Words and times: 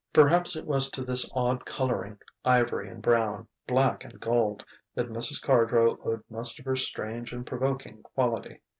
Perhaps 0.13 0.55
it 0.55 0.65
was 0.65 0.89
to 0.89 1.03
this 1.05 1.29
odd 1.35 1.63
colouring 1.63 2.17
ivory 2.43 2.89
and 2.89 3.03
brown, 3.03 3.47
black 3.67 4.03
and 4.03 4.19
gold 4.19 4.65
that 4.95 5.11
Mrs. 5.11 5.39
Cardrow 5.39 5.99
owed 6.03 6.23
most 6.27 6.57
of 6.57 6.65
her 6.65 6.75
strange 6.75 7.31
and 7.31 7.45
provoking 7.45 8.01
quality. 8.01 8.61